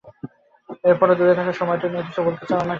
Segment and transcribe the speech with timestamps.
[0.83, 2.69] এরপরও, দূরে থাকার সময়টা নিয়ে কিছু বলতে চাও আমাকে?